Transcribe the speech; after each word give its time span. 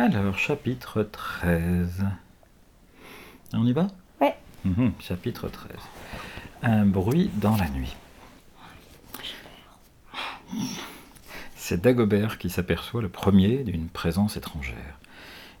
Alors, 0.00 0.38
chapitre 0.38 1.02
13. 1.02 2.04
On 3.52 3.66
y 3.66 3.72
va? 3.72 3.88
Ouais. 4.20 4.36
Mhm, 4.64 4.92
chapitre 5.00 5.48
13. 5.48 5.72
Un 6.62 6.86
bruit 6.86 7.32
dans 7.34 7.56
la 7.56 7.68
nuit. 7.68 7.96
C'est 11.56 11.80
Dagobert 11.80 12.38
qui 12.38 12.48
s'aperçoit 12.48 13.02
le 13.02 13.08
premier 13.08 13.64
d'une 13.64 13.88
présence 13.88 14.36
étrangère. 14.36 15.00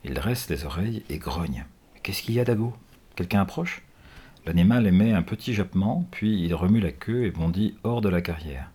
Il 0.04 0.14
dresse 0.14 0.48
les 0.48 0.64
oreilles 0.64 1.02
et 1.08 1.18
grogne. 1.18 1.64
Qu'est-ce 2.04 2.22
qu'il 2.22 2.36
y 2.36 2.40
a, 2.40 2.44
Dago? 2.44 2.76
Quelqu'un 3.16 3.40
approche? 3.40 3.82
L'animal 4.46 4.86
émet 4.86 5.14
un 5.14 5.22
petit 5.22 5.52
jappement, 5.52 6.06
puis 6.12 6.44
il 6.44 6.54
remue 6.54 6.78
la 6.78 6.92
queue 6.92 7.24
et 7.24 7.32
bondit 7.32 7.74
hors 7.82 8.02
de 8.02 8.08
la 8.08 8.22
carrière. 8.22 8.70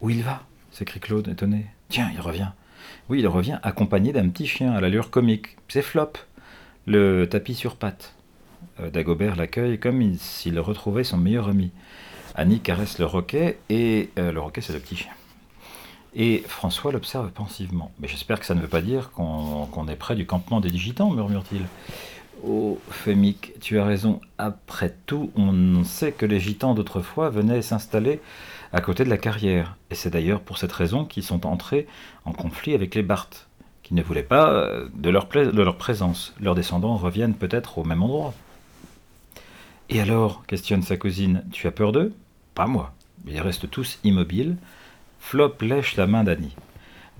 Où 0.00 0.10
il 0.10 0.24
va? 0.24 0.42
s'écrie 0.72 0.98
Claude, 0.98 1.28
étonné. 1.28 1.66
Tiens, 1.88 2.10
il 2.12 2.20
revient. 2.20 2.50
Oui, 3.08 3.20
il 3.20 3.28
revient 3.28 3.58
accompagné 3.62 4.12
d'un 4.12 4.28
petit 4.28 4.46
chien 4.46 4.72
à 4.72 4.80
l'allure 4.80 5.10
comique. 5.10 5.56
C'est 5.68 5.82
Flop, 5.82 6.12
le 6.86 7.26
tapis 7.26 7.54
sur 7.54 7.76
pattes. 7.76 8.14
Euh, 8.80 8.90
Dagobert 8.90 9.36
l'accueille 9.36 9.78
comme 9.78 10.14
s'il 10.16 10.58
retrouvait 10.60 11.04
son 11.04 11.16
meilleur 11.16 11.48
ami. 11.48 11.70
Annie 12.34 12.60
caresse 12.60 12.98
le 12.98 13.06
roquet, 13.06 13.58
et 13.68 14.10
euh, 14.18 14.32
le 14.32 14.40
roquet 14.40 14.60
c'est 14.60 14.72
le 14.72 14.80
petit 14.80 14.96
chien. 14.96 15.12
Et 16.14 16.42
François 16.46 16.92
l'observe 16.92 17.30
pensivement. 17.30 17.92
Mais 18.00 18.08
j'espère 18.08 18.40
que 18.40 18.46
ça 18.46 18.54
ne 18.54 18.60
veut 18.60 18.68
pas 18.68 18.80
dire 18.80 19.10
qu'on 19.10 19.88
est 19.88 19.96
près 19.96 20.16
du 20.16 20.26
campement 20.26 20.60
des 20.60 20.70
digitants, 20.70 21.10
murmure-t-il. 21.10 21.62
Oh, 22.44 22.78
Fémique, 22.90 23.52
tu 23.60 23.78
as 23.78 23.84
raison. 23.84 24.20
Après 24.38 24.94
tout, 25.06 25.30
on 25.36 25.82
sait 25.84 26.12
que 26.12 26.26
les 26.26 26.38
gitans 26.38 26.74
d'autrefois 26.74 27.30
venaient 27.30 27.62
s'installer 27.62 28.20
à 28.72 28.80
côté 28.80 29.04
de 29.04 29.10
la 29.10 29.16
carrière. 29.16 29.76
Et 29.90 29.94
c'est 29.94 30.10
d'ailleurs 30.10 30.40
pour 30.40 30.58
cette 30.58 30.72
raison 30.72 31.04
qu'ils 31.04 31.24
sont 31.24 31.46
entrés 31.46 31.86
en 32.24 32.32
conflit 32.32 32.74
avec 32.74 32.94
les 32.94 33.02
Barthes, 33.02 33.48
qui 33.82 33.94
ne 33.94 34.02
voulaient 34.02 34.22
pas 34.22 34.50
euh, 34.52 34.88
de 34.94 35.10
leur, 35.10 35.26
de 35.28 35.62
leur 35.62 35.76
présence. 35.76 36.34
Leurs 36.40 36.54
descendants 36.54 36.96
reviennent 36.96 37.34
peut-être 37.34 37.78
au 37.78 37.84
même 37.84 38.02
endroit. 38.02 38.34
Et 39.88 40.00
alors, 40.00 40.44
questionne 40.46 40.82
sa 40.82 40.96
cousine, 40.96 41.44
tu 41.50 41.66
as 41.66 41.72
peur 41.72 41.92
d'eux? 41.92 42.12
Pas 42.54 42.66
moi. 42.66 42.92
Ils 43.26 43.40
restent 43.40 43.70
tous 43.70 43.98
immobiles. 44.04 44.56
Flop 45.18 45.54
lèche 45.60 45.96
la 45.96 46.06
main 46.06 46.24
d'Annie. 46.24 46.54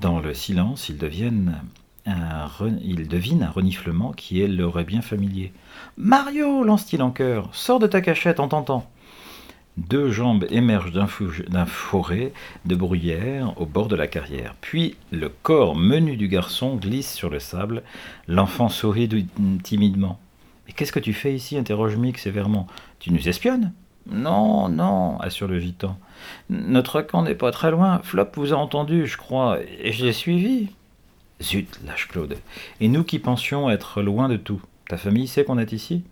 Dans 0.01 0.21
le 0.21 0.33
silence, 0.33 0.89
ils 0.89 0.99
deviennent 0.99 1.61
il 2.83 3.09
devine 3.09 3.43
un 3.43 3.51
reniflement 3.51 4.13
qui 4.13 4.41
est 4.41 4.49
leur 4.49 4.83
bien 4.85 5.03
familier. 5.03 5.53
Mario 5.97 6.65
lance-t-il 6.65 7.03
en 7.03 7.11
chœur, 7.11 7.49
sors 7.53 7.79
de 7.79 7.87
ta 7.87 8.01
cachette 8.01 8.41
en 8.41 8.49
tentant. 8.49 8.89
Deux 9.77 10.11
jambes 10.11 10.45
émergent 10.51 10.93
d'un 10.93 11.67
forêt 11.67 12.33
de 12.65 12.75
bruyère 12.75 13.53
au 13.61 13.65
bord 13.65 13.87
de 13.87 13.95
la 13.95 14.09
carrière. 14.09 14.57
Puis 14.61 14.97
le 15.13 15.29
corps 15.29 15.77
menu 15.77 16.17
du 16.17 16.27
garçon 16.27 16.75
glisse 16.75 17.13
sur 17.13 17.31
le 17.31 17.39
sable. 17.39 17.85
L'enfant 18.27 18.69
sourit 18.69 19.09
timidement. 19.63 20.19
Mais 20.67 20.73
qu'est-ce 20.73 20.91
que 20.91 20.99
tu 20.99 21.13
fais 21.13 21.33
ici? 21.33 21.57
interroge 21.57 21.97
Mick 21.97 22.19
sévèrement. 22.19 22.67
Tu 22.99 23.13
nous 23.13 23.29
espionnes? 23.29 23.73
Non, 24.11 24.69
non, 24.69 25.19
assure 25.21 25.47
le 25.47 25.61
gitan. 25.61 25.97
Notre 26.51 27.01
camp 27.03 27.23
n'est 27.23 27.37
pas 27.37 27.53
très 27.53 27.71
loin. 27.71 28.01
Flop 28.03 28.31
vous 28.35 28.53
a 28.53 28.57
entendu, 28.57 29.07
je 29.07 29.17
crois, 29.17 29.59
et 29.81 29.93
je 29.93 30.05
l'ai 30.05 30.13
suivi. 30.13 30.71
Zut, 31.43 31.81
lâche 31.87 32.09
Claude. 32.09 32.37
Et 32.81 32.89
nous 32.89 33.05
qui 33.05 33.19
pensions 33.19 33.71
être 33.71 34.03
loin 34.03 34.29
de 34.29 34.37
tout. 34.37 34.61
Ta 34.89 34.97
famille 34.97 35.29
sait 35.29 35.45
qu'on 35.45 35.59
est 35.59 35.73
ici? 35.73 36.05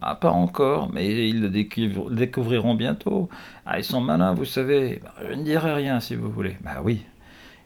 Ah, 0.00 0.14
pas 0.14 0.30
encore, 0.30 0.90
mais 0.92 1.28
ils 1.28 1.40
le 1.40 1.50
découvriront 1.50 2.74
bientôt. 2.74 3.28
Ah, 3.66 3.78
ils 3.78 3.84
sont 3.84 4.00
malins, 4.00 4.34
vous 4.34 4.44
savez. 4.44 5.00
Bah, 5.02 5.14
je 5.28 5.34
ne 5.34 5.44
dirai 5.44 5.74
rien 5.74 6.00
si 6.00 6.16
vous 6.16 6.30
voulez. 6.30 6.56
Bah 6.62 6.80
oui. 6.82 7.02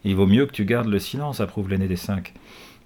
Il 0.04 0.16
vaut 0.16 0.26
mieux 0.26 0.46
que 0.46 0.52
tu 0.52 0.64
gardes 0.64 0.88
le 0.88 0.98
silence, 0.98 1.40
approuve 1.40 1.70
l'aîné 1.70 1.88
des 1.88 1.96
cinq. 1.96 2.34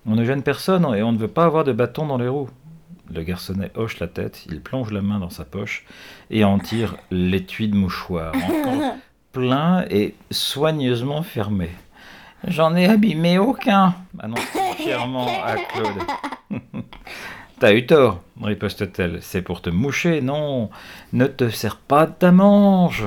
On 0.06 0.14
ne 0.14 0.24
gêne 0.24 0.42
personne 0.42 0.84
et 0.94 1.02
on 1.02 1.12
ne 1.12 1.18
veut 1.18 1.28
pas 1.28 1.44
avoir 1.44 1.64
de 1.64 1.72
bâton 1.72 2.06
dans 2.06 2.18
les 2.18 2.28
roues. 2.28 2.50
Le 3.12 3.22
garçonnet 3.22 3.72
hoche 3.74 3.98
la 3.98 4.06
tête, 4.06 4.46
il 4.48 4.60
plonge 4.60 4.92
la 4.92 5.02
main 5.02 5.18
dans 5.18 5.30
sa 5.30 5.44
poche 5.44 5.84
et 6.30 6.44
en 6.44 6.58
tire 6.58 6.96
l'étui 7.10 7.68
de 7.68 7.74
mouchoir, 7.74 8.32
encore 8.36 8.96
plein 9.32 9.84
et 9.90 10.14
soigneusement 10.30 11.22
fermé. 11.22 11.70
J'en 12.46 12.74
ai 12.74 12.86
abîmé 12.86 13.38
aucun, 13.38 13.94
annonce 14.18 14.40
fièrement 14.76 15.28
à 15.44 15.56
Claude. 15.56 16.02
T'as 17.60 17.74
eu 17.74 17.84
tort, 17.84 18.22
riposte-t-elle. 18.42 19.18
C'est 19.20 19.42
pour 19.42 19.60
te 19.60 19.68
moucher, 19.68 20.22
non. 20.22 20.70
Ne 21.12 21.26
te 21.26 21.50
sers 21.50 21.76
pas 21.76 22.06
de 22.06 22.12
ta 22.12 22.32
manche. 22.32 23.02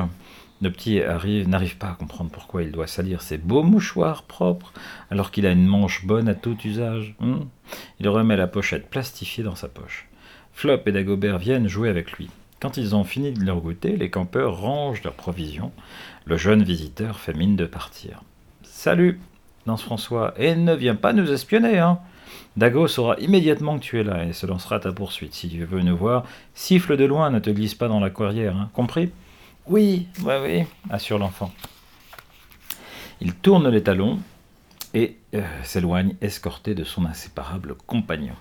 Le 0.61 0.71
petit 0.71 1.01
n'arrive 1.47 1.77
pas 1.77 1.89
à 1.89 1.95
comprendre 1.95 2.29
pourquoi 2.31 2.61
il 2.61 2.71
doit 2.71 2.87
salir 2.87 3.21
ses 3.21 3.37
beaux 3.37 3.63
mouchoirs 3.63 4.23
propres 4.23 4.71
alors 5.09 5.31
qu'il 5.31 5.47
a 5.47 5.51
une 5.51 5.65
manche 5.65 6.05
bonne 6.05 6.29
à 6.29 6.35
tout 6.35 6.57
usage. 6.63 7.15
Hmm. 7.19 7.39
il 7.99 8.07
remet 8.07 8.37
la 8.37 8.47
pochette 8.47 8.89
plastifiée 8.89 9.43
dans 9.43 9.55
sa 9.55 9.67
poche. 9.67 10.07
Flop 10.53 10.81
et 10.85 10.91
Dagobert 10.91 11.39
viennent 11.39 11.67
jouer 11.67 11.89
avec 11.89 12.13
lui. 12.13 12.29
Quand 12.61 12.77
ils 12.77 12.95
ont 12.95 13.03
fini 13.03 13.33
de 13.33 13.43
leur 13.43 13.59
goûter, 13.59 13.97
les 13.97 14.09
campeurs 14.09 14.57
rangent 14.61 15.03
leurs 15.03 15.15
provisions. 15.15 15.71
Le 16.25 16.37
jeune 16.37 16.63
visiteur 16.63 17.19
fait 17.19 17.33
mine 17.33 17.57
de 17.57 17.65
partir. 17.65 18.21
Salut 18.83 19.17
lance 19.65 19.81
François. 19.81 20.33
Et 20.35 20.57
ne 20.57 20.75
viens 20.75 20.95
pas 20.95 21.13
nous 21.13 21.31
espionner, 21.31 21.79
hein 21.79 21.99
Dago 22.57 22.89
saura 22.89 23.15
immédiatement 23.17 23.79
que 23.79 23.83
tu 23.85 23.97
es 23.97 24.03
là 24.03 24.25
et 24.25 24.33
se 24.33 24.45
lancera 24.45 24.75
à 24.75 24.79
ta 24.81 24.91
poursuite. 24.91 25.33
Si 25.33 25.47
tu 25.47 25.63
veux 25.63 25.79
nous 25.79 25.95
voir, 25.95 26.25
siffle 26.53 26.97
de 26.97 27.05
loin, 27.05 27.29
ne 27.29 27.39
te 27.39 27.49
glisse 27.49 27.75
pas 27.75 27.87
dans 27.87 28.01
la 28.01 28.09
carrière, 28.09 28.57
hein. 28.57 28.69
compris? 28.73 29.09
Oui, 29.67 30.09
oui, 30.25 30.33
oui, 30.43 30.63
assure 30.89 31.17
l'enfant. 31.17 31.53
Il 33.21 33.33
tourne 33.33 33.69
les 33.69 33.83
talons 33.83 34.19
et 34.93 35.15
euh, 35.33 35.43
s'éloigne, 35.63 36.15
escorté 36.19 36.75
de 36.75 36.83
son 36.83 37.05
inséparable 37.05 37.75
compagnon. 37.87 38.35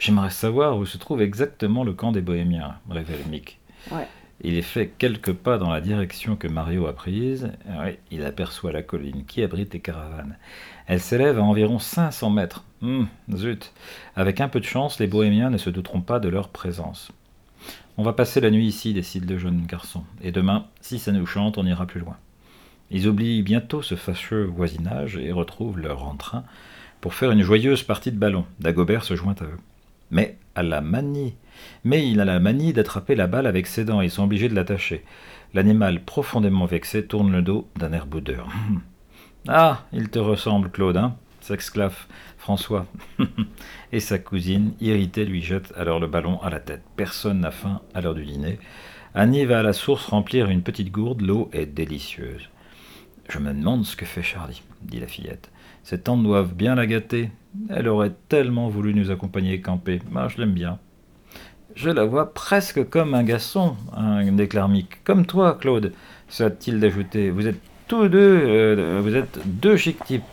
J'aimerais 0.00 0.30
savoir 0.30 0.78
où 0.78 0.84
se 0.84 0.98
trouve 0.98 1.22
exactement 1.22 1.84
le 1.84 1.92
camp 1.92 2.10
des 2.10 2.22
Bohémiens, 2.22 2.74
révèle 2.90 3.24
Mick. 3.30 3.60
Il 4.42 4.62
fait 4.62 4.88
quelques 4.96 5.34
pas 5.34 5.58
dans 5.58 5.70
la 5.70 5.82
direction 5.82 6.34
que 6.34 6.48
Mario 6.48 6.86
a 6.86 6.94
prise. 6.94 7.52
il 8.10 8.24
aperçoit 8.24 8.72
la 8.72 8.82
colline 8.82 9.24
qui 9.26 9.42
abrite 9.42 9.74
les 9.74 9.80
caravanes. 9.80 10.36
Elle 10.86 11.00
s'élève 11.00 11.38
à 11.38 11.42
environ 11.42 11.78
500 11.78 12.30
mètres. 12.30 12.64
Hum, 12.82 13.08
zut 13.34 13.72
Avec 14.16 14.40
un 14.40 14.48
peu 14.48 14.60
de 14.60 14.64
chance, 14.64 14.98
les 14.98 15.06
bohémiens 15.06 15.50
ne 15.50 15.58
se 15.58 15.68
douteront 15.68 16.00
pas 16.00 16.20
de 16.20 16.28
leur 16.28 16.48
présence. 16.48 17.12
On 17.98 18.02
va 18.02 18.14
passer 18.14 18.40
la 18.40 18.50
nuit 18.50 18.66
ici, 18.66 18.94
décide 18.94 19.28
le 19.28 19.36
jeune 19.36 19.66
garçon. 19.66 20.04
Et 20.22 20.32
demain, 20.32 20.66
si 20.80 20.98
ça 20.98 21.12
nous 21.12 21.26
chante, 21.26 21.58
on 21.58 21.66
ira 21.66 21.86
plus 21.86 22.00
loin. 22.00 22.16
Ils 22.90 23.08
oublient 23.08 23.42
bientôt 23.42 23.82
ce 23.82 23.94
fâcheux 23.94 24.44
voisinage 24.44 25.16
et 25.16 25.32
retrouvent 25.32 25.78
leur 25.78 26.04
entrain 26.04 26.44
pour 27.02 27.12
faire 27.12 27.30
une 27.30 27.42
joyeuse 27.42 27.82
partie 27.82 28.10
de 28.10 28.18
ballon. 28.18 28.46
Dagobert 28.58 29.04
se 29.04 29.16
joint 29.16 29.36
à 29.40 29.44
eux. 29.44 29.58
Mais 30.10 30.38
à 30.54 30.62
la 30.62 30.80
manie 30.80 31.34
mais 31.84 32.08
il 32.08 32.20
a 32.20 32.24
la 32.24 32.40
manie 32.40 32.72
d'attraper 32.72 33.14
la 33.14 33.26
balle 33.26 33.46
avec 33.46 33.66
ses 33.66 33.84
dents 33.84 34.00
et 34.00 34.06
ils 34.06 34.10
sont 34.10 34.24
obligés 34.24 34.48
de 34.48 34.54
l'attacher. 34.54 35.04
L'animal, 35.54 36.02
profondément 36.04 36.66
vexé, 36.66 37.04
tourne 37.06 37.32
le 37.32 37.42
dos 37.42 37.68
d'un 37.76 37.92
air 37.92 38.06
boudeur. 38.06 38.48
ah, 39.48 39.84
il 39.92 40.08
te 40.10 40.18
ressemble, 40.18 40.70
Claude, 40.70 40.96
hein 40.96 41.16
s'exclave 41.40 42.06
François. 42.36 42.86
et 43.92 44.00
sa 44.00 44.18
cousine, 44.18 44.74
irritée, 44.80 45.24
lui 45.24 45.42
jette 45.42 45.72
alors 45.76 45.98
le 45.98 46.06
ballon 46.06 46.40
à 46.42 46.50
la 46.50 46.60
tête. 46.60 46.82
Personne 46.96 47.40
n'a 47.40 47.50
faim 47.50 47.80
à 47.94 48.00
l'heure 48.00 48.14
du 48.14 48.24
dîner. 48.24 48.58
Annie 49.14 49.46
va 49.46 49.60
à 49.60 49.62
la 49.62 49.72
source 49.72 50.06
remplir 50.06 50.50
une 50.50 50.62
petite 50.62 50.92
gourde. 50.92 51.22
L'eau 51.22 51.48
est 51.52 51.66
délicieuse. 51.66 52.50
Je 53.28 53.38
me 53.38 53.52
demande 53.52 53.84
ce 53.84 53.96
que 53.96 54.04
fait 54.04 54.22
Charlie, 54.22 54.62
dit 54.82 55.00
la 55.00 55.06
fillette. 55.06 55.50
Ses 55.82 56.00
tantes 56.00 56.22
doivent 56.22 56.54
bien 56.54 56.74
la 56.74 56.86
gâter. 56.86 57.30
Elle 57.68 57.88
aurait 57.88 58.12
tellement 58.28 58.68
voulu 58.68 58.94
nous 58.94 59.10
accompagner 59.10 59.60
camper. 59.60 60.00
Je 60.28 60.40
l'aime 60.40 60.52
bien. 60.52 60.78
Je 61.74 61.90
la 61.90 62.04
vois 62.04 62.34
presque 62.34 62.88
comme 62.88 63.14
un 63.14 63.22
garçon, 63.22 63.76
un 63.96 64.32
déclare 64.32 64.68
Mick. 64.68 65.02
Comme 65.04 65.24
toi, 65.26 65.56
Claude, 65.60 65.92
s'est-il 66.28 66.80
d'ajouter. 66.80 67.30
Vous 67.30 67.46
êtes 67.46 67.60
tous 67.86 68.08
deux, 68.08 68.42
euh, 68.44 69.00
vous 69.02 69.14
êtes 69.16 69.40
deux 69.46 69.76
chic 69.76 70.02
types. 70.04 70.24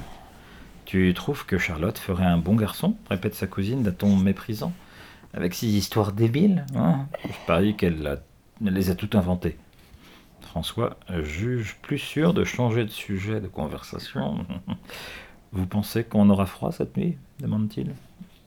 Tu 0.86 1.14
trouves 1.14 1.46
que 1.46 1.58
Charlotte 1.58 1.98
ferait 1.98 2.26
un 2.26 2.38
bon 2.38 2.56
garçon 2.56 2.96
répète 3.10 3.36
sa 3.36 3.46
cousine 3.46 3.84
d'un 3.84 3.92
ton 3.92 4.16
méprisant. 4.16 4.74
Avec 5.34 5.54
ces 5.54 5.68
histoires 5.68 6.14
débiles 6.14 6.66
hein? 6.76 7.06
Je 7.26 7.46
parie 7.46 7.76
qu'elle 7.76 8.20
les 8.62 8.90
a 8.90 8.96
toutes 8.96 9.16
inventées. 9.16 9.58
François 10.42 10.98
juge 11.24 11.78
plus 11.82 12.00
sûr 12.00 12.34
de 12.34 12.44
changer 12.44 12.86
de 12.86 12.90
sujet 12.90 13.42
de 13.42 13.48
conversation. 13.48 14.46
Vous 15.58 15.66
pensez 15.66 16.04
qu'on 16.04 16.30
aura 16.30 16.46
froid 16.46 16.72
cette 16.72 16.98
nuit 16.98 17.18
demande-t-il. 17.40 17.88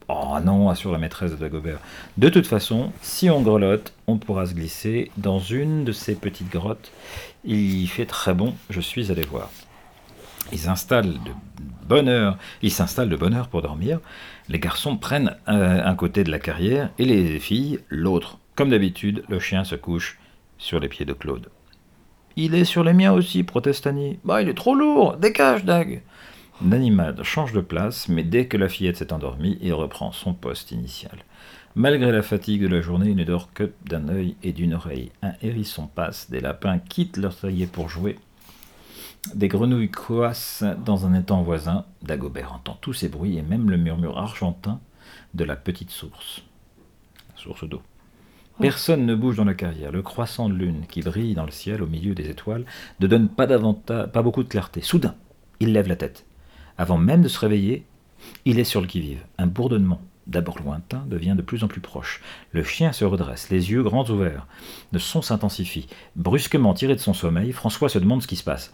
Oh 0.06 0.36
non, 0.44 0.70
assure 0.70 0.92
la 0.92 0.98
maîtresse 0.98 1.32
de 1.32 1.36
Dagobert. 1.36 1.80
De 2.18 2.28
toute 2.28 2.46
façon, 2.46 2.92
si 3.02 3.28
on 3.28 3.42
grelotte, 3.42 3.92
on 4.06 4.16
pourra 4.16 4.46
se 4.46 4.54
glisser 4.54 5.10
dans 5.16 5.40
une 5.40 5.84
de 5.84 5.90
ces 5.90 6.14
petites 6.14 6.50
grottes. 6.50 6.92
Il 7.44 7.88
fait 7.88 8.06
très 8.06 8.32
bon, 8.32 8.54
je 8.70 8.80
suis 8.80 9.10
allé 9.10 9.22
voir. 9.22 9.50
Ils 10.52 10.68
installent 10.68 11.14
de 11.24 11.32
bonne 11.88 12.08
heure, 12.08 12.38
ils 12.62 12.70
s'installent 12.70 13.08
de 13.08 13.16
bonne 13.16 13.34
heure 13.34 13.48
pour 13.48 13.62
dormir. 13.62 13.98
Les 14.48 14.60
garçons 14.60 14.96
prennent 14.96 15.34
un, 15.48 15.94
côté 15.96 16.22
de 16.22 16.30
la 16.30 16.38
carrière 16.38 16.90
et 16.98 17.04
les 17.04 17.40
filles 17.40 17.80
l'autre. 17.88 18.38
Comme 18.54 18.70
d'habitude, 18.70 19.24
le 19.28 19.40
chien 19.40 19.64
se 19.64 19.74
couche 19.74 20.16
sur 20.58 20.78
les 20.78 20.88
pieds 20.88 21.06
de 21.06 21.12
Claude. 21.12 21.48
Il 22.36 22.54
est 22.54 22.64
sur 22.64 22.84
les 22.84 22.92
miens 22.92 23.12
aussi, 23.12 23.42
proteste 23.42 23.88
Annie. 23.88 24.20
Bah, 24.24 24.42
il 24.42 24.48
est 24.48 24.54
trop 24.54 24.76
lourd, 24.76 25.16
dégage, 25.16 25.64
Dag. 25.64 26.02
L'animal 26.62 27.24
change 27.24 27.54
de 27.54 27.62
place, 27.62 28.08
mais 28.08 28.22
dès 28.22 28.46
que 28.46 28.58
la 28.58 28.68
fillette 28.68 28.98
s'est 28.98 29.14
endormie, 29.14 29.56
il 29.62 29.72
reprend 29.72 30.12
son 30.12 30.34
poste 30.34 30.72
initial. 30.72 31.18
Malgré 31.74 32.12
la 32.12 32.20
fatigue 32.20 32.62
de 32.62 32.68
la 32.68 32.82
journée, 32.82 33.10
il 33.10 33.16
ne 33.16 33.24
dort 33.24 33.52
que 33.54 33.72
d'un 33.86 34.08
œil 34.08 34.36
et 34.42 34.52
d'une 34.52 34.74
oreille. 34.74 35.10
Un 35.22 35.32
hérisson 35.40 35.86
passe, 35.86 36.30
des 36.30 36.40
lapins 36.40 36.78
quittent 36.78 37.16
leur 37.16 37.34
taillé 37.34 37.66
pour 37.66 37.88
jouer. 37.88 38.18
Des 39.34 39.48
grenouilles 39.48 39.90
croissent 39.90 40.64
dans 40.84 41.06
un 41.06 41.14
étang 41.14 41.42
voisin. 41.42 41.86
Dagobert 42.02 42.52
entend 42.52 42.76
tous 42.80 42.92
ces 42.92 43.08
bruits 43.08 43.38
et 43.38 43.42
même 43.42 43.70
le 43.70 43.78
murmure 43.78 44.18
argentin 44.18 44.80
de 45.32 45.44
la 45.44 45.56
petite 45.56 45.90
source. 45.90 46.42
Source 47.36 47.66
d'eau. 47.66 47.80
Personne 48.60 49.06
ne 49.06 49.14
bouge 49.14 49.36
dans 49.36 49.44
la 49.46 49.54
carrière. 49.54 49.92
Le 49.92 50.02
croissant 50.02 50.50
de 50.50 50.54
lune 50.54 50.84
qui 50.86 51.00
brille 51.00 51.34
dans 51.34 51.46
le 51.46 51.50
ciel 51.50 51.82
au 51.82 51.86
milieu 51.86 52.14
des 52.14 52.28
étoiles 52.28 52.66
ne 53.00 53.06
donne 53.06 53.28
pas 53.28 53.46
beaucoup 54.22 54.42
de 54.42 54.48
clarté. 54.48 54.82
Soudain, 54.82 55.14
il 55.60 55.72
lève 55.72 55.88
la 55.88 55.96
tête. 55.96 56.26
Avant 56.80 56.96
même 56.96 57.20
de 57.20 57.28
se 57.28 57.38
réveiller, 57.38 57.84
il 58.46 58.58
est 58.58 58.64
sur 58.64 58.80
le 58.80 58.86
qui-vive. 58.86 59.22
Un 59.36 59.46
bourdonnement, 59.46 60.00
d'abord 60.26 60.58
lointain, 60.60 61.04
devient 61.08 61.34
de 61.36 61.42
plus 61.42 61.62
en 61.62 61.68
plus 61.68 61.82
proche. 61.82 62.22
Le 62.52 62.62
chien 62.64 62.92
se 62.92 63.04
redresse, 63.04 63.50
les 63.50 63.70
yeux 63.70 63.82
grands 63.82 64.08
ouverts. 64.08 64.46
Le 64.90 64.98
son 64.98 65.20
s'intensifie. 65.20 65.88
Brusquement 66.16 66.72
tiré 66.72 66.94
de 66.94 67.00
son 67.00 67.12
sommeil, 67.12 67.52
François 67.52 67.90
se 67.90 67.98
demande 67.98 68.22
ce 68.22 68.26
qui 68.26 68.36
se 68.36 68.44
passe. 68.44 68.72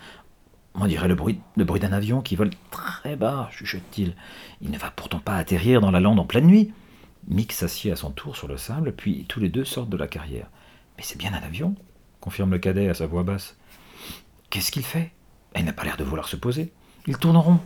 On 0.76 0.86
dirait 0.86 1.08
le 1.08 1.16
bruit, 1.16 1.40
d'un 1.56 1.92
avion 1.92 2.20
qui 2.20 2.36
vole 2.36 2.50
très 2.70 3.16
bas, 3.16 3.48
chuchote-t-il. 3.50 4.14
Il 4.60 4.70
ne 4.70 4.78
va 4.78 4.92
pourtant 4.92 5.18
pas 5.18 5.34
atterrir 5.34 5.80
dans 5.80 5.90
la 5.90 5.98
lande 5.98 6.20
en 6.20 6.26
pleine 6.26 6.46
nuit. 6.46 6.72
Mick 7.26 7.52
s'assied 7.52 7.90
à 7.90 7.96
son 7.96 8.12
tour 8.12 8.36
sur 8.36 8.46
le 8.46 8.56
sable, 8.56 8.92
puis 8.92 9.24
tous 9.26 9.40
les 9.40 9.48
deux 9.48 9.64
sortent 9.64 9.90
de 9.90 9.96
la 9.96 10.06
carrière. 10.06 10.46
Mais 10.96 11.02
c'est 11.02 11.18
bien 11.18 11.34
un 11.34 11.44
avion, 11.44 11.74
confirme 12.20 12.52
le 12.52 12.60
cadet 12.60 12.88
à 12.88 12.94
sa 12.94 13.08
voix 13.08 13.24
basse. 13.24 13.56
Qu'est-ce 14.48 14.70
qu'il 14.70 14.84
fait? 14.84 15.10
Il 15.56 15.64
n'a 15.64 15.72
pas 15.72 15.82
l'air 15.82 15.96
de 15.96 16.04
vouloir 16.04 16.28
se 16.28 16.36
poser. 16.36 16.72
Il 17.08 17.18
tourne 17.18 17.36
en 17.36 17.42
rond. 17.42 17.60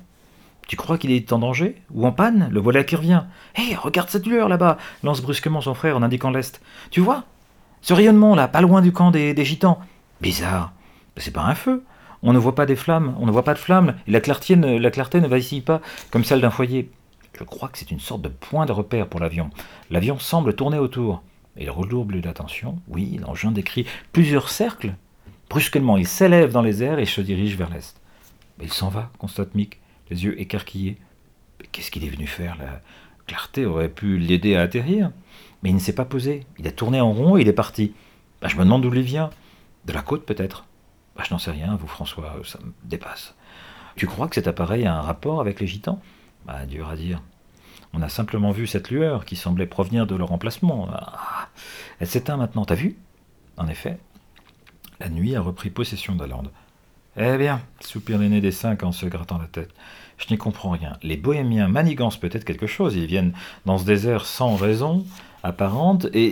Tu 0.71 0.77
crois 0.77 0.99
qu'il 0.99 1.11
est 1.11 1.33
en 1.33 1.41
danger 1.41 1.75
Ou 1.93 2.07
en 2.07 2.13
panne? 2.13 2.49
Le 2.53 2.61
voilà 2.61 2.85
qui 2.85 2.95
revient. 2.95 3.25
Hé, 3.57 3.75
regarde 3.75 4.09
cette 4.09 4.29
lueur 4.29 4.49
là-bas 4.49 4.79
lance 5.03 5.21
brusquement 5.21 5.61
son 5.61 5.75
frère 5.75 5.97
en 5.97 6.03
indiquant 6.05 6.31
l'est. 6.31 6.61
Tu 6.93 7.01
vois? 7.01 7.25
Ce 7.83 7.93
rayonnement 7.93 8.37
là, 8.37 8.47
pas 8.47 8.61
loin 8.61 8.81
du 8.81 8.93
camp 8.93 9.11
des, 9.11 9.35
gitans. 9.45 9.81
Bizarre. 10.21 10.73
C'est 11.17 11.33
pas 11.33 11.43
un 11.43 11.57
feu. 11.57 11.83
On 12.23 12.33
ne 12.33 12.39
voit 12.39 12.55
pas 12.55 12.67
des 12.67 12.77
flammes, 12.77 13.17
on 13.19 13.27
ne 13.27 13.33
voit 13.33 13.43
pas 13.43 13.55
de 13.55 13.59
flammes, 13.59 13.97
et 14.07 14.13
la 14.13 14.21
clarté 14.21 14.55
ne, 14.55 14.79
la 14.79 14.93
clarté 14.93 15.21
ne 15.21 15.61
pas 15.61 15.81
comme 16.13 16.23
celle 16.23 16.41
d'un 16.41 16.51
foyer. 16.51 16.89
Je 17.37 17.43
crois 17.43 17.69
que 17.69 17.77
c'est 17.77 17.91
une 17.91 17.99
sorte 17.99 18.23
de 18.23 18.29
point 18.29 18.65
de 18.65 18.71
repère 18.71 19.09
pour 19.09 19.19
l'avion. 19.19 19.51
L'avion 19.91 20.21
semble 20.21 20.55
tourner 20.55 20.79
autour. 20.79 21.21
Il 21.59 21.69
redouble 21.69 22.21
d'attention. 22.21 22.79
Oui, 22.87 23.19
l'engin 23.21 23.51
décrit 23.51 23.87
plusieurs 24.13 24.49
cercles. 24.49 24.95
Brusquement, 25.49 25.97
il 25.97 26.07
s'élève 26.07 26.53
dans 26.53 26.63
les 26.63 26.85
airs 26.85 27.01
et 27.01 27.07
se 27.07 27.21
dirige 27.21 27.57
vers 27.57 27.71
l'est. 27.71 28.01
Il 28.63 28.73
s'en 28.73 28.89
va, 28.89 29.11
constate 29.19 29.57
Mick, 29.57 29.81
les 30.11 30.25
yeux 30.25 30.41
écarquillés. 30.41 30.99
Qu'est-ce 31.73 31.91
qu'il 31.91 32.05
est 32.05 32.11
venu 32.11 32.27
faire 32.27 32.57
La 32.59 32.81
clarté 33.27 33.65
aurait 33.65 33.89
pu 33.89 34.19
l'aider 34.19 34.57
à 34.57 34.63
atterrir. 34.63 35.11
Mais 35.63 35.71
il 35.71 35.75
ne 35.75 35.81
s'est 35.81 35.95
pas 35.95 36.05
posé. 36.05 36.47
Il 36.59 36.67
a 36.67 36.73
tourné 36.73 37.01
en 37.01 37.13
rond 37.13 37.37
et 37.37 37.43
il 37.43 37.49
est 37.49 37.53
parti. 37.53 37.93
Ben, 38.41 38.49
je 38.49 38.57
me 38.57 38.65
demande 38.65 38.83
d'où 38.83 38.93
il 38.95 39.03
vient. 39.03 39.31
De 39.85 39.93
la 39.93 40.03
côte, 40.03 40.25
peut-être? 40.25 40.65
Ben, 41.17 41.25
je 41.25 41.33
n'en 41.33 41.39
sais 41.39 41.51
rien, 41.51 41.77
vous, 41.77 41.87
François, 41.87 42.37
ça 42.45 42.59
me 42.61 42.73
dépasse. 42.85 43.35
Tu 43.97 44.07
crois 44.07 44.29
que 44.29 44.35
cet 44.35 44.49
appareil 44.49 44.87
a 44.87 44.97
un 44.97 45.03
rapport 45.03 45.41
avec 45.41 45.61
les 45.61 45.67
gitans? 45.67 46.01
Bah, 46.47 46.65
dur 46.67 46.89
à 46.89 46.97
dire. 46.97 47.23
On 47.93 48.03
a 48.03 48.09
simplement 48.09 48.53
vu 48.53 48.67
cette 48.67 48.91
lueur 48.91 49.25
qui 49.25 49.37
semblait 49.37 49.67
provenir 49.67 50.07
de 50.07 50.15
leur 50.15 50.33
emplacement. 50.33 50.89
Ah, 50.93 51.49
elle 51.99 52.07
s'éteint 52.07 52.37
maintenant, 52.37 52.65
t'as 52.65 52.77
vu? 52.77 52.97
En 53.57 53.69
effet, 53.69 53.99
la 55.01 55.09
nuit 55.09 55.35
a 55.35 55.41
repris 55.41 55.71
possession 55.71 56.15
de 56.15 56.21
la 56.21 56.29
lande. 56.29 56.51
Eh 57.23 57.37
bien, 57.37 57.61
soupire 57.81 58.17
l'aîné 58.17 58.41
des 58.41 58.51
cinq 58.51 58.83
en 58.83 58.93
se 58.93 59.05
grattant 59.05 59.37
la 59.37 59.47
tête. 59.47 59.75
Je 60.17 60.25
n'y 60.31 60.39
comprends 60.39 60.71
rien. 60.71 60.97
Les 61.03 61.19
bohémiens 61.19 61.69
manigancent 61.69 62.17
peut-être 62.17 62.47
quelque 62.47 62.67
chose. 62.67 62.97
Ils 62.97 63.05
viennent 63.05 63.35
dans 63.67 63.77
ce 63.77 63.85
désert 63.85 64.25
sans 64.25 64.57
raison 64.57 65.05
apparente 65.43 66.07
et 66.15 66.29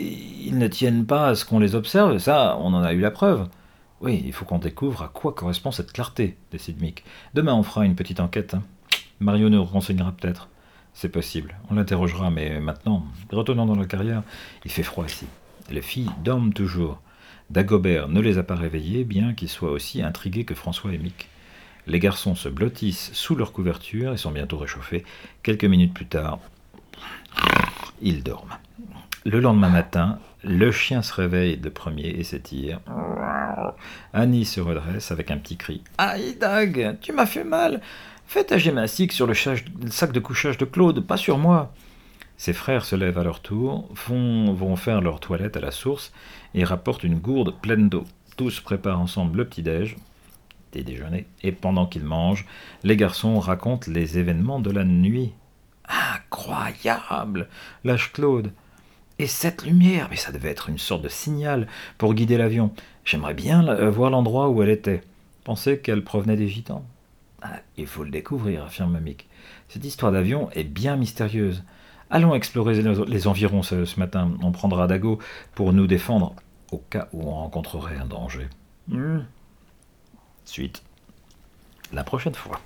ils 0.46 0.56
ne 0.56 0.66
tiennent 0.66 1.04
pas 1.04 1.28
à 1.28 1.34
ce 1.34 1.44
qu'on 1.44 1.58
les 1.58 1.74
observe. 1.74 2.16
Ça, 2.16 2.56
on 2.62 2.72
en 2.72 2.82
a 2.82 2.94
eu 2.94 3.00
la 3.00 3.10
preuve. 3.10 3.48
Oui, 4.00 4.22
il 4.24 4.32
faut 4.32 4.46
qu'on 4.46 4.58
découvre 4.58 5.02
à 5.02 5.08
quoi 5.08 5.34
correspond 5.34 5.72
cette 5.72 5.92
clarté, 5.92 6.38
décide 6.52 6.80
Mick. 6.80 7.04
Demain, 7.34 7.52
on 7.52 7.62
fera 7.62 7.84
une 7.84 7.94
petite 7.94 8.20
enquête. 8.20 8.54
Hein. 8.54 8.62
Mario 9.20 9.50
nous 9.50 9.64
renseignera 9.64 10.12
peut-être. 10.12 10.48
C'est 10.94 11.10
possible. 11.10 11.54
On 11.68 11.74
l'interrogera, 11.74 12.30
mais 12.30 12.60
maintenant, 12.60 13.04
retournons 13.30 13.66
dans 13.66 13.76
la 13.76 13.84
carrière. 13.84 14.22
Il 14.64 14.70
fait 14.70 14.82
froid 14.82 15.04
ici. 15.04 15.26
Les 15.70 15.82
filles 15.82 16.10
dorment 16.24 16.54
toujours. 16.54 16.98
Dagobert 17.50 18.08
ne 18.08 18.20
les 18.20 18.38
a 18.38 18.42
pas 18.42 18.54
réveillées, 18.54 19.04
bien 19.04 19.34
qu'ils 19.34 19.48
soient 19.48 19.70
aussi 19.70 20.02
intrigués 20.02 20.44
que 20.44 20.54
François 20.54 20.92
et 20.92 20.98
Mick. 20.98 21.28
Les 21.86 21.98
garçons 21.98 22.34
se 22.34 22.48
blottissent 22.48 23.10
sous 23.14 23.34
leur 23.34 23.52
couverture 23.52 24.12
et 24.12 24.18
sont 24.18 24.30
bientôt 24.30 24.58
réchauffés. 24.58 25.04
Quelques 25.42 25.64
minutes 25.64 25.94
plus 25.94 26.06
tard, 26.06 26.38
ils 28.02 28.22
dorment. 28.22 28.58
Le 29.24 29.40
lendemain 29.40 29.70
matin, 29.70 30.18
le 30.44 30.70
chien 30.70 31.02
se 31.02 31.14
réveille 31.14 31.56
de 31.56 31.68
premier 31.68 32.08
et 32.08 32.24
s'étire. 32.24 32.80
Annie 34.12 34.44
se 34.44 34.60
redresse 34.60 35.10
avec 35.10 35.30
un 35.30 35.38
petit 35.38 35.56
cri. 35.56 35.82
Aïe, 35.96 36.36
Dag, 36.36 36.98
tu 37.00 37.12
m'as 37.12 37.26
fait 37.26 37.44
mal. 37.44 37.80
Fais 38.26 38.44
ta 38.44 38.58
gymnastique 38.58 39.12
sur 39.12 39.26
le, 39.26 39.34
sac 39.34 40.12
de 40.12 40.20
couchage 40.20 40.58
de 40.58 40.66
Claude, 40.66 41.00
pas 41.00 41.16
sur 41.16 41.38
moi. 41.38 41.72
Ses 42.38 42.52
frères 42.52 42.84
se 42.84 42.96
lèvent 42.96 43.18
à 43.18 43.24
leur 43.24 43.40
tour, 43.40 43.88
vont 44.06 44.76
faire 44.76 45.00
leur 45.00 45.18
toilette 45.18 45.56
à 45.56 45.60
la 45.60 45.72
source 45.72 46.12
et 46.54 46.64
rapportent 46.64 47.02
une 47.04 47.18
gourde 47.18 47.54
pleine 47.60 47.88
d'eau. 47.88 48.04
Tous 48.36 48.60
préparent 48.60 49.00
ensemble 49.00 49.38
le 49.38 49.44
petit-déj, 49.44 49.96
des 50.72 50.84
déjeuners, 50.84 51.26
et 51.42 51.50
pendant 51.50 51.86
qu'ils 51.86 52.04
mangent, 52.04 52.46
les 52.84 52.96
garçons 52.96 53.40
racontent 53.40 53.90
les 53.90 54.18
événements 54.18 54.60
de 54.60 54.70
la 54.70 54.84
nuit. 54.84 55.32
Incroyable 55.88 57.48
lâche 57.82 58.12
Claude. 58.12 58.52
Et 59.18 59.26
cette 59.26 59.64
lumière, 59.64 60.06
mais 60.08 60.16
ça 60.16 60.30
devait 60.30 60.50
être 60.50 60.68
une 60.68 60.78
sorte 60.78 61.02
de 61.02 61.08
signal 61.08 61.66
pour 61.96 62.14
guider 62.14 62.38
l'avion. 62.38 62.72
J'aimerais 63.04 63.34
bien 63.34 63.90
voir 63.90 64.10
l'endroit 64.10 64.48
où 64.48 64.62
elle 64.62 64.70
était. 64.70 65.02
Pensez 65.42 65.80
qu'elle 65.80 66.04
provenait 66.04 66.36
des 66.36 66.46
gitans. 66.46 66.84
Ah, 67.42 67.58
il 67.76 67.88
faut 67.88 68.04
le 68.04 68.10
découvrir, 68.10 68.64
affirme 68.64 69.00
Mick. 69.00 69.26
Cette 69.68 69.84
histoire 69.84 70.12
d'avion 70.12 70.50
est 70.52 70.62
bien 70.62 70.96
mystérieuse. 70.96 71.64
Allons 72.10 72.34
explorer 72.34 72.80
les 72.82 73.26
environs 73.26 73.62
ce, 73.62 73.98
matin. 73.98 74.32
On 74.42 74.52
prendra 74.52 74.86
Dago 74.86 75.18
pour 75.54 75.72
nous 75.72 75.86
défendre 75.86 76.34
au 76.72 76.78
cas 76.78 77.08
où 77.12 77.22
on 77.22 77.34
rencontrerait 77.34 77.96
un 77.96 78.06
danger. 78.06 78.48
Hmm. 78.88 79.20
Suite. 80.44 80.82
La 81.92 82.04
prochaine 82.04 82.34
fois. 82.34 82.60